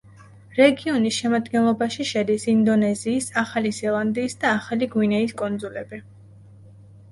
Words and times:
რეგიონის 0.59 1.19
შემადგენლობაში 1.23 2.05
შედის 2.13 2.47
ინდონეზიის, 2.55 3.29
ახალი 3.43 3.75
ზელანდიის 3.83 4.39
და 4.47 4.53
ახალი 4.57 4.91
გვინეის 4.97 5.39
კუნძულები. 5.45 6.05